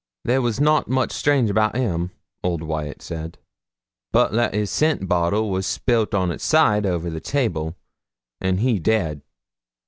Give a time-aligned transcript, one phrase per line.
[0.23, 2.09] 'There was nout much strange about him,'
[2.43, 3.37] old Wyat said,
[4.11, 7.75] 'but that his scent bottle was spilt on its side over on the table,
[8.41, 9.21] and he dead.'